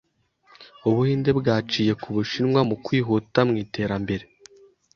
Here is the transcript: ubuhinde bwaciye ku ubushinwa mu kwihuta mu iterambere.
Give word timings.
ubuhinde 0.89 1.31
bwaciye 1.39 1.91
ku 2.01 2.05
ubushinwa 2.11 2.59
mu 2.69 2.75
kwihuta 2.83 3.39
mu 3.47 3.53
iterambere. 3.63 4.23